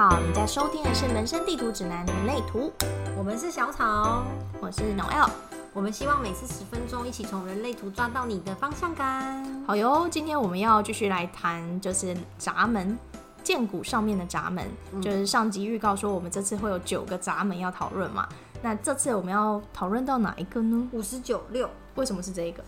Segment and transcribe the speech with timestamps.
[0.00, 2.72] 好，你在收听的是《人生地图指南：人类图》，
[3.18, 4.24] 我们是小草，
[4.58, 5.28] 我是 Noel。
[5.74, 9.62] 我们希望每次十分钟，一起从人类图抓到你的方向感。
[9.66, 12.98] 好哟，今天我们要继续来谈，就是闸门
[13.42, 14.66] 剑骨上面的闸门，
[15.02, 18.26] 就是上集预告说我们这次会有九个闸门要讨论嘛。
[18.62, 20.88] 那这次我们要讨论到哪一个呢？
[20.92, 22.64] 五十九六，为什么是这一个？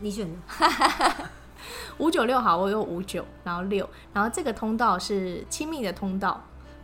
[0.00, 1.12] 你选的。
[1.98, 6.42] 五九六好，我有五九，然后六，然后这个通道是亲密的通道。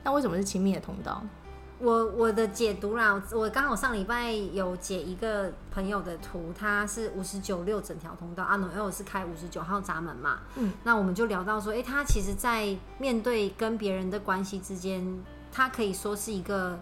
[0.09, 1.23] 那为什么是亲密的通道？
[1.79, 15.23] 我我的解读啦，我刚好上礼拜有解一个朋友的图，他是五十九六整条通道，阿诺 L 是开五十九号闸门嘛，嗯，那我们就聊到说，哎，他其实，在面对跟别人的关系之间，
[15.53, 16.81] 他可以说是一个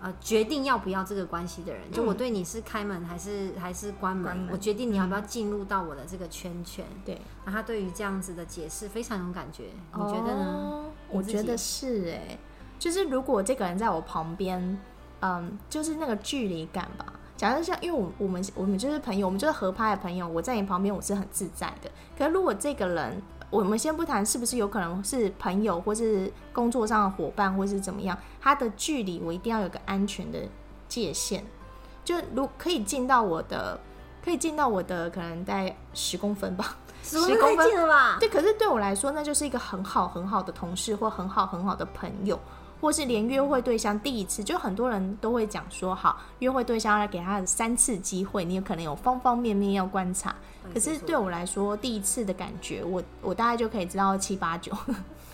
[0.00, 9.64] 呃决定要不要这个关系的人，就我对你是开门还是还是关门，我决定你要不要进入到我的这个圈圈，对，那他对于这样子的解释非常有感觉，
[9.94, 10.84] 你觉得呢？
[11.10, 12.38] 我觉得是哎。
[12.82, 14.76] 就是如果这个人在我旁边，
[15.20, 17.06] 嗯，就是那个距离感吧。
[17.36, 21.88] 假设像，因为我我们我们就是朋友，我们就是合拍的朋友，我在你旁边我是很自在的。
[22.18, 30.40] 可是如果这个人，我们先不谈是不是有可能是朋友，或是工作上的伙伴，或是怎么样，他的距离我一定要有个安全的
[30.88, 31.44] 界限。
[32.04, 33.78] 就如可以进到我的，
[34.24, 36.76] 可以进到我的，可能在十公分吧。
[37.04, 38.16] 十公分了吧？
[38.18, 42.36] 对，可是对我来说，那就是一个很好很好的同事，或很好很好的朋友。
[42.82, 50.34] 或是连约会对象第一次，就很多人都会讲说，好，约会对象要给他三次机会，你有可能有方方面面要观察。
[50.74, 54.72] 可是对我来说，第一次的感觉，我我大概就可以知道七八九，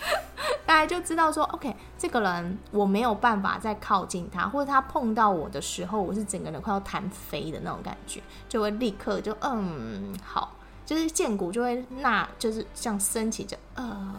[0.66, 14.14] 大概就知道说，OK，这个人我没有办法再靠近他，或者他碰到我的时候，我是整个人快要弹飞的那种感觉，就会立刻就嗯好，就是剑骨就会那就是像升起着呃。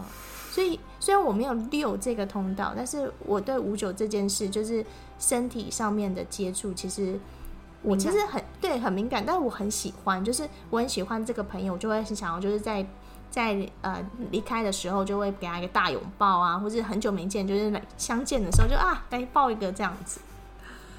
[0.50, 4.84] 所以虽然我没有六这个通道，但是我对五九这件事，就是
[5.20, 7.20] 身体上面的接触，其实
[7.84, 12.86] 我其实很对很敏感，但是我很喜欢，就是我很喜欢这个朋友，就会很想要就是在
[13.30, 20.20] 在呃离开的时候，就会给他一个大拥抱啊，或者很久没见，就是来相见的时候就啊来抱一个这样子。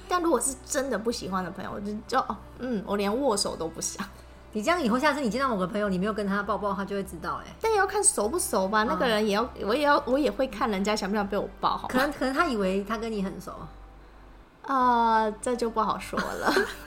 [0.09, 4.07] 但如果是真的不喜欢的朋友，我就就哦嗯，我连握手都不想。
[4.53, 7.55] 你这样以后，下次你见到某个朋友，你没有跟他抱抱，他就会知道哎。
[7.61, 11.77] 但也要看熟不熟吧，那个人也要，我也要，我也会看人家想不想被我抱。
[11.77, 13.53] 好，可能可能他以为他跟你很熟。
[14.71, 16.55] 啊，这就不好说了。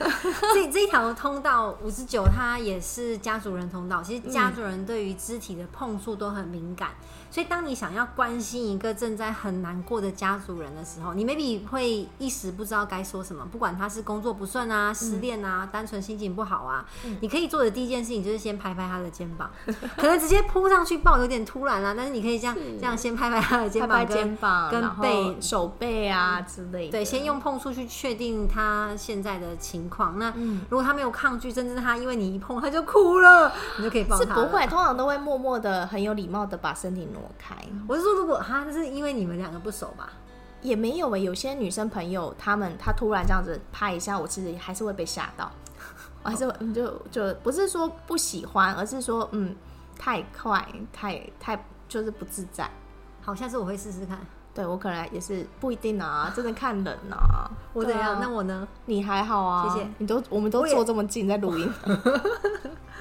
[0.54, 4.02] 这这条通道五十九，它也是家族人通道。
[4.02, 6.90] 其实家族人对于肢体的碰触都很敏感。
[7.30, 13.44] 所以，当你想要关心一个正在很难过的家族人的时候，你 maybe 会一时不知道该说什么。
[13.50, 16.86] 不管他是工作不顺啊、失恋啊、单纯心情不好啊，
[17.20, 19.50] 你可以做的第一件事情就是先拍拍他的肩膀。
[19.96, 26.92] 可能直接扑上去抱有点突然啊，但是你可以这样这样先拍拍他的肩膀、肩膀、跟背、手背啊之类的。
[26.92, 30.18] 对，先用碰触去确定他现在的情况。
[30.18, 30.32] 那
[30.70, 34.24] 如果他没有抗拒，甚至他因为你一碰他就哭了， 你就可以抱他。
[34.24, 37.20] 是不会，通常都会默默的、很有礼貌的把身体挪。
[37.38, 37.54] 开，
[37.88, 40.10] 我是说，如果他是因为你们两个不熟吧，
[40.62, 41.20] 也没有诶。
[41.20, 45.50] 有些女生朋友，她们她突然这样子拍一下，我其实还是会被吓到，
[46.22, 49.54] 我还是会就就不是说不喜欢，而是说嗯，
[49.98, 52.70] 太快，太太就是不自在。
[53.20, 54.18] 好，下次我会试试看。
[54.54, 57.50] 对我可能也是不一定啊，真的看人啊。
[57.74, 58.18] 我怎样？
[58.20, 58.66] 那我呢？
[58.86, 59.68] 你还好啊？
[59.68, 59.88] 谢谢。
[59.98, 61.72] 你都我们都坐这么近在录音。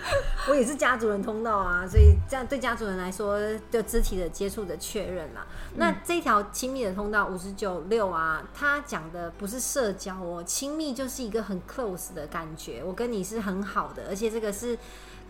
[0.49, 3.39] 我也是家族人通道啊，所以这样对家族人来说，
[3.71, 5.45] 就肢体的接触的确认啦。
[5.75, 14.77] 那这条亲密的通道五十九六啊，它讲的不是社交哦，亲密就是一个很 close 的感觉，我跟你是很好的，而且这个是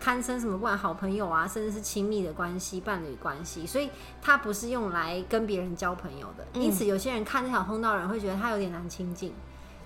[0.04, 3.88] 堪称什么，不管好朋友啊，甚至是亲密的关系、伴侣关系，所以
[4.20, 6.46] 它不是用来跟别人交朋友的。
[6.52, 9.32] 因此，有些人看这条通道人会觉得他有点难亲近。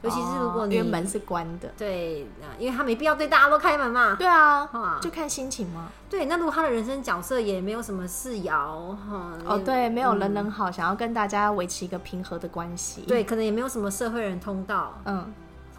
[0.00, 4.14] 尤其是如果你门是关的，对，因为他没必要对大家都开门嘛。
[4.16, 5.90] 对啊，就看心情嘛。
[6.08, 15.32] 对，那如果他的人生角色也没有什么事爻，哈，哦，对，没有人人好，想要跟大家维持一个平和的关系，对，可能也没有什么社会人通道，嗯，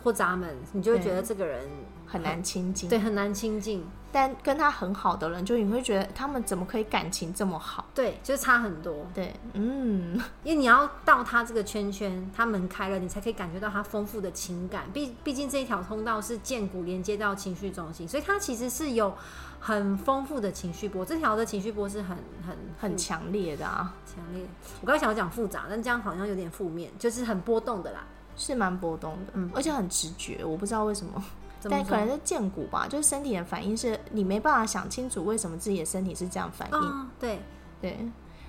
[0.04, 1.66] 或闸门，你就会觉得这个人
[2.10, 3.86] 很难亲近，对，很难亲近。
[4.12, 7.86] 但跟他很好的人，就你会觉得他们怎么可以感情这么好？
[7.94, 9.06] 对，就差很多。
[9.14, 14.86] 对，嗯，因为你要到他这个圈圈，他门开了，你才可以感觉到他丰富的情感。
[14.92, 19.14] 毕毕竟这一条通道是剑骨连接到情绪中心，所以它其实是有
[19.60, 21.06] 很丰富的情绪波。
[21.06, 22.18] 这条的情绪波是很
[22.48, 24.44] 很很强烈的啊，强烈。
[24.82, 28.04] 我刚才想要讲复杂，但这样好像有点负面，就是很波动的啦，
[28.36, 31.24] 是蛮波动的，嗯，而且很直觉，我不知道为什么。
[31.64, 37.10] 但可能是剑骨吧，就是身体的反应是你没办法想清楚为什么自己的身体是这样反应。
[37.20, 37.40] 对
[37.82, 37.98] 对，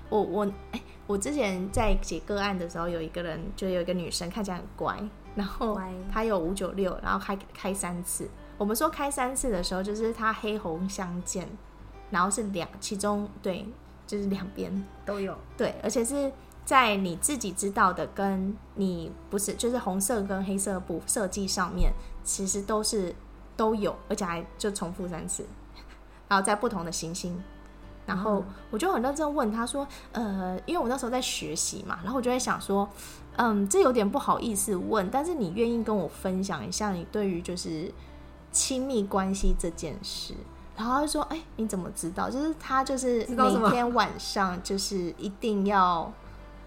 [0.09, 4.97] 我我哎，我之前在解个案的时候，有一个人就有一个女生看起来很乖，
[5.35, 5.81] 然后
[6.13, 8.29] 她有五九六，然后开开三次。
[8.59, 11.49] 我们说开三次的时候，就是她黑红相间，
[12.11, 13.67] 然后是两，其中对，
[14.07, 15.37] 就是两边都有。
[15.57, 16.31] 对，而且是
[16.71, 23.13] 在你自己知道的，跟你不是，就是红色跟黑色布设计上面，其实都是
[23.57, 25.45] 都有，而且还就重复三次，
[26.31, 27.43] 然后在不同的行星。
[28.07, 32.89] 然后我就很认真问他说：“呃，因为我那时候在学习嘛，然后我就在想说，
[33.35, 37.93] 嗯，这有点不好意思问，但是你愿意跟我分享一下你对于就是
[38.53, 40.35] 亲密关系这件事？”
[40.79, 42.31] 然后他就说：“哎，你怎么知道？
[42.31, 46.13] 就是他就是每天晚上就是一定要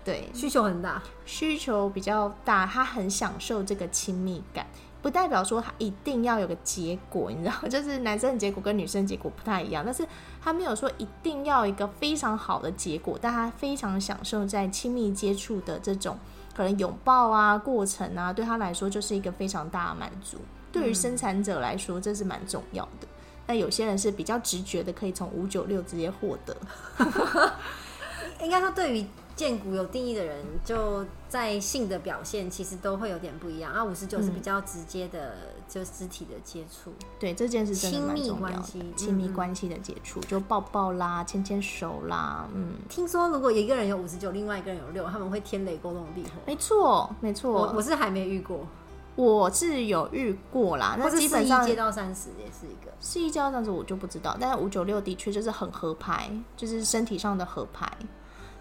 [0.03, 4.67] 对需求很大，需求比较大，他很享受这个亲密感，
[5.01, 10.05] 不代表说他一定要有个结果，你知道， 就是男生的结果跟女生结果不太一样，但是
[10.41, 16.17] 他没有说一定要一个非常好的结果，但他非常享受在亲密接触的这种
[16.55, 20.37] 可能拥抱啊过程啊，对他来说就是一个非常大的满足。
[20.71, 23.07] 对于生产者来说，这是蛮重要的。
[23.45, 26.57] 但有些人是比较直觉的，可以从五九六直接获得。
[28.41, 29.05] 应该说对于
[29.35, 33.73] 剑骨有定义的人，就在性的表现其实都会有点不一样。
[33.73, 35.35] 啊，五十九是比较直接的，
[35.67, 36.93] 就肢体的接触。
[37.19, 46.29] 对这件事真的蛮亲密重要的关系，亲密关系的接触，就抱抱啦、牵牵手啦，嗯，听说如果一个人有五十九，另外一个人有六，他们会天雷勾动地火。
[46.45, 48.67] 没错，没错，我我是还没遇过，
[49.15, 52.91] 我是有遇过啦，那基本上接到三十也是一个。
[52.99, 57.91] 四一交这样子我就不知道，但是五九六的确就是很合拍，就是身体上的合拍。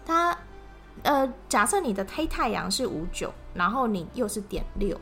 [0.05, 0.37] 它
[1.03, 4.99] 呃，假设你的黑太阳是五九，然后你又是点六，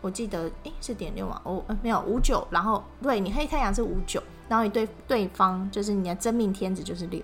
[0.00, 1.40] 我记得诶是点六吗？
[1.44, 7.22] 哦、呃没有五九，然后对你黑太阳是五九，然后你对对方就是你的真命天子就是六。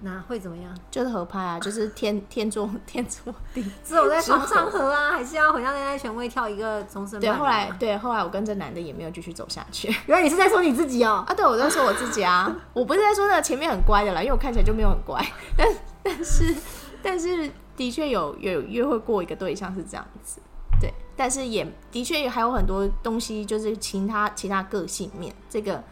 [0.00, 0.70] 那会怎么样？
[0.90, 3.64] 就是合拍啊，就是天天作天作 地。
[3.82, 11.24] 只有在床上合啊，还是要回到恋爱权位跳一个终身对，侣后来啊对后来我跟这男的也没有继续走下去原来你是在说你自己哦。
[11.26, 11.32] 啊。
[11.34, 15.66] 对，我在说我自己啊，我不是在说那个前面很乖的啦，因为我看起来就没有很乖，但
[16.06, 16.54] 但是
[17.02, 20.40] 但是的确有有约会过一个对象是这样子，
[20.80, 25.82] 对，但是也的确还有很多东西就是其他其他个性面这个。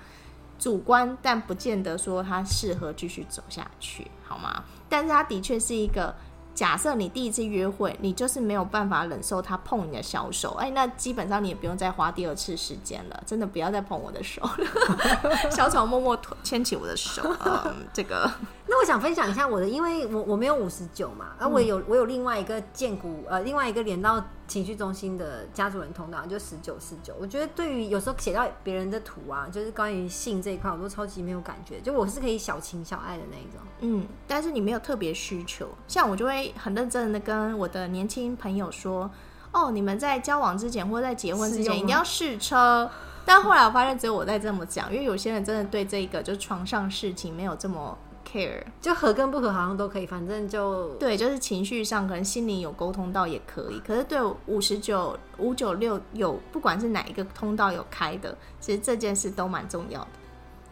[0.56, 4.64] 主观，但不见得说他适合继续走下去，好吗？
[4.88, 6.14] 但是他的确是一个，
[6.54, 15.50] 假设你第一次约会，你就是没有办法忍受他碰你的小手，哎，那基本上你也不用再花第二次时间了，真的不要再碰我的手了。
[15.50, 18.30] 小草默默牵起我的手，嗯，这个
[18.66, 27.14] 那我想分享一下我的，因为我我没有五十九嘛，而我有、我有另外一个建股呃，另外一个连到情绪中心的家族人通道，就十九四九。
[27.20, 33.60] 我觉得对于有时候写到别人的图啊，就是关于性这一块，我都超级没有感觉，就我是可以小情小爱的那一种。
[33.80, 39.10] 嗯，但是你没有特别需求，像我就会很认真的跟我的年轻朋友说，
[39.52, 42.90] 哦，你们在交往之前或者在结婚之前一定要试车。
[43.26, 47.96] 但后来我发现只有我在这么讲，因为有些人真的对这个就是床上事情没有这么
[48.34, 48.64] care。
[48.80, 60.08] 就合跟不合好像都可以，反正就对，就是情绪上可能心灵有沟通到也可以，可是对五十九、五九六有不管是哪一个通道有开的，其实这件事都蛮重要的。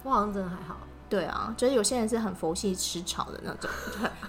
[0.02, 0.76] 我好像真的还好。
[1.08, 3.70] 对啊，就是有些人是很佛系吃草的那种，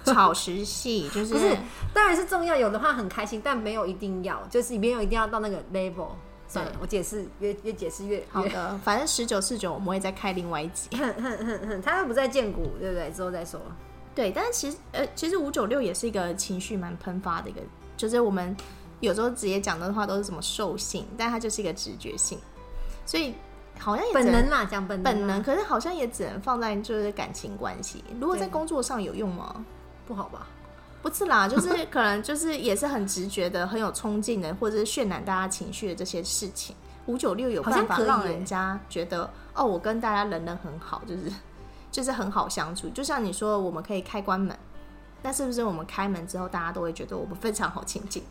[0.04, 1.56] 草食系，就是不是，
[1.94, 6.08] 当然是重要，有的话很开心，但没有一定要，就是没有一定要到那个 level。
[6.46, 10.96] 算了，我解释越越解释越越，好的，反正十九四九我们会再开另外一集。
[10.96, 13.10] 哼哼哼哼，他又不在建谷，对不对？
[13.10, 13.60] 之后再说。
[14.14, 17.60] 对，但是其实呃，其实五九六也是一个情绪蛮喷发的一个，
[17.96, 18.56] 就是我们
[19.00, 22.38] 有时候直接讲的话都是什么兽性，但它就是一个直觉性，
[23.04, 23.34] 所以
[23.78, 28.04] 好像也本能啦，讲本能啦，本能，可是好像也只能放在就是感情关系。
[28.20, 29.64] 如果在工作上有用吗？
[30.06, 30.46] 不好吧？
[31.04, 36.74] 不是啦，就是 可能就是也是很直觉的、很有冲劲的，或者是渲染大家情绪的这些事情。
[37.04, 41.30] 五九六有办法让人家觉得哦，我跟大家人人很好，就是
[41.92, 42.88] 就是很好相处。
[42.88, 44.58] 就像你说，我们可以开关门，
[45.20, 48.22] 那是不是我们开门之后，大家都会觉得我们非常好亲近？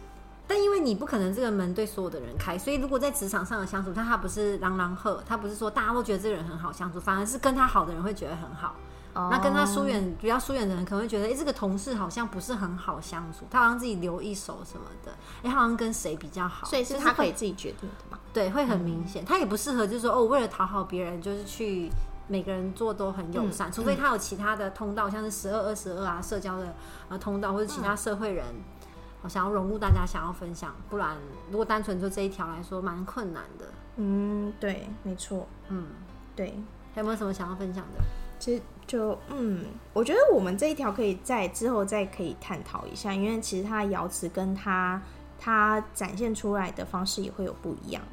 [0.48, 8.76] 但因为你不可能这个门对所有的人开，所以如果在职场上的相处，他他不是朗朗赫，他不是说大家都觉得这个人很好相处，反而是跟他好的人会觉得很好。
[9.14, 15.12] 哦那跟他疏远比较疏远的人，可能会觉得，哎、这个同事好像不是很好相处，他好像自己留一手什么的，
[15.44, 18.20] 哎、他好像跟谁比较好，所以是他可以会自己决定的嘛？
[18.34, 19.24] 对，会很明显。
[19.24, 21.90] 他也不适合，就是说哦，为了讨好别人，就是去
[22.28, 26.74] 每个人做都很友善，嗯除非他有其他的通道，像是十二、二十二啊，社交的
[27.10, 28.46] 呃通道，或者其他社会人，
[29.22, 31.16] 我想要融入大家，想要分享，不然
[31.52, 33.66] 如果单纯就这一条来说，蛮困难的。
[33.98, 35.88] 嗯，对，没错，嗯，
[36.36, 36.58] 对。
[36.96, 38.04] 还有没有什么想要分享的？
[38.40, 45.02] 其实就嗯，我觉得我们这一条可以在之后再可以探讨一下，因为其实它的瑶池跟它
[45.40, 48.04] 它展现出来的方式也会有不一样。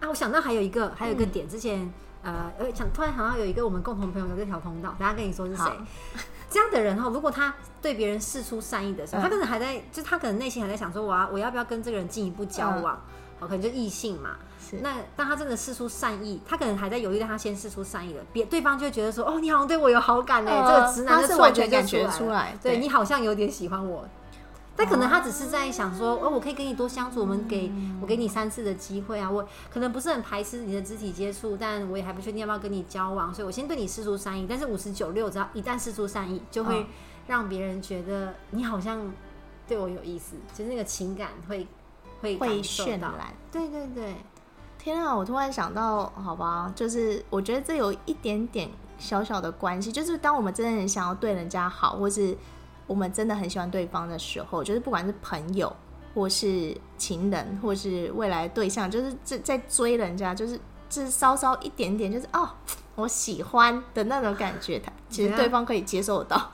[0.00, 1.92] 啊，我想到还有一个，还有一个点，之前
[2.22, 5.76] 呃，呃，想突然想到有一个我们共同朋友有这条通道，等下跟你说是谁好。
[6.50, 7.52] 这样的人哈，如果他
[7.82, 13.02] 对别人示出善意的时候，嗯他可能还在，就他可能内心还在想说，我要我要不要跟这个人进一步交往？
[13.38, 14.36] 好，可能就异性嘛。
[14.58, 24.08] 是那当他真的试出善意，他可能还在犹豫，但他先试出善意了，别对方就会觉得说，哦，你好像对我有好感哎、呃这个直男他就是完全就完全感觉出出来对对你好像有点喜欢我。
[24.76, 34.46] 但可能他只是在想说，哦，我可以跟你多相处，我们给我给你三次的机会啊，我可能不是很排斥你的肢体接触，但我也还不确定要不要跟你交往，所以我先对你施出善意。
[34.48, 36.86] 但是五十九六，只要一旦施出善意，就会嗯
[37.28, 39.12] 让别人觉得你好像
[39.68, 41.68] 对我有意思，就是那个情感会
[42.24, 43.34] 会会感受到渲染。
[43.52, 44.14] 对对对，
[44.78, 45.14] 天啊！
[45.14, 52.36] 我突然想到，好吧，就是我觉得这有一点点小小的关系，就是当我们真的很想要对人家好，或是
[52.86, 55.74] 我们真的很喜欢对方的时候，就是不管是朋友，
[56.14, 62.48] 或是情人，或是未来对象，就是在在追人家，就是就是稍稍一点点，就是哦，
[62.96, 66.50] 我喜欢的那种感觉，他其实对方可以接受得到，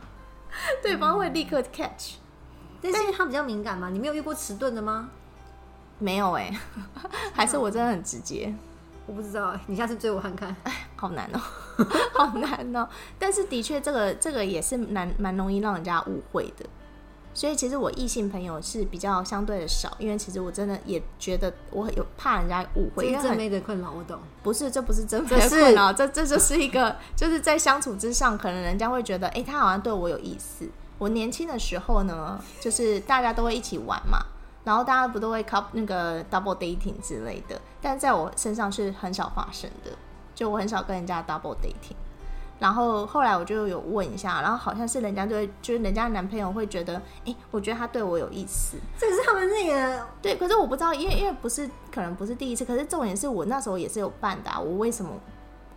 [0.83, 2.15] 对方会立刻 catch。
[2.83, 5.11] 但是他比较敏感嘛，你没有遇过迟钝的吗？
[6.01, 6.53] 没有哎、
[7.33, 8.53] 还是我真的很直接。
[9.07, 10.55] 我不知道哎，你下次追我看看。
[10.65, 11.41] 哎好难哦、
[12.15, 12.87] 好难哦、
[13.19, 16.67] 但是的确，这个这个也是蛮蛮容易让人家误会的。
[17.33, 24.19] 所以其实我异性朋友是比较相对的少，因为其实我真的也觉得我有怕人家误会，因为很这是正妹的困扰，我懂。
[24.43, 30.69] 不是，这不是真的困扰，这这就是一个，就是在相处之上，可能人家会觉得，哎、他好像对我有意思。
[30.99, 34.19] 我年轻的时候呢，就是大家都会一起玩嘛，
[34.65, 39.91] 然后大家不都会 couple 那个 double dating 之类的，但在我身上是很少发生的，
[40.35, 41.97] 就我很少跟人家 double dating。
[42.59, 55.11] 然后后来我就有问一下，然后好像是人家就会，就是人家男朋友会觉得，哎、我觉得他对我有意思，这是他们那个对，可是我不知道，因为因为不是可能不是第一次，可是重点是我那时候也是有办的、啊，我为什么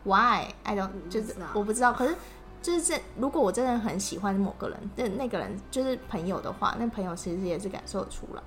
[0.03, 2.13] ？Why？I don't 就是我不知道，可是
[2.61, 8.43] 就是这如果我真的很喜欢某个人，那那个人就是朋友的话，那朋友其实也是感受得出来。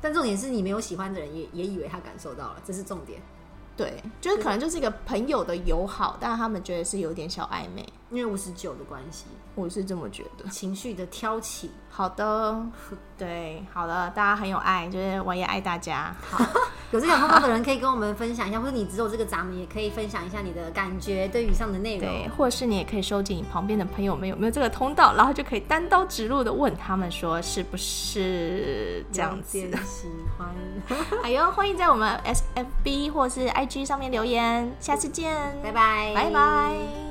[0.00, 3.20] 但重点是你没有喜欢的人也也以为他感受到了，这是重点。
[3.76, 10.48] 对，就是可能就是一个朋友的友好，但是他们觉得是有点小暧昧，因为五十九的关系，我是这么觉得。
[10.50, 11.70] 情绪的挑起。
[11.88, 12.60] 好的，
[13.16, 16.12] 对，好了，大家很有爱，就是我也爱大家。
[16.20, 16.44] 好，
[16.90, 22.00] 有这条通道的人可以跟我们分享一下，或者你只有这个闸门，也可以分享一下你的感觉对以上的内容。
[22.00, 30.48] 对，或者是你也可以收集你旁边的朋友们有没有这个通道，然后就可以单刀直入的问他们说是不是这样子喜欢。
[31.22, 37.07] 哎呦，欢迎在我们 S F B 或是 I G 上面留言，下次见，拜拜，拜拜。